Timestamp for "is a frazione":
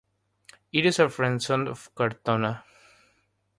0.87-1.69